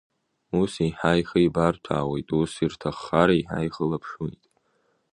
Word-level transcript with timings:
Ус 0.59 0.73
еиҳа 0.83 1.11
ихеибарҭәаауеит, 1.21 2.27
ус, 2.39 2.51
ирҭаххар, 2.63 3.29
еиҳа 3.33 3.59
еихылаԥшуеит. 3.61 4.43